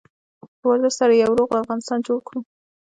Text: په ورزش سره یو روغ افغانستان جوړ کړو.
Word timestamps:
په 0.59 0.65
ورزش 0.69 0.93
سره 1.01 1.13
یو 1.15 1.31
روغ 1.39 1.49
افغانستان 1.61 1.99
جوړ 2.07 2.19
کړو. 2.27 2.39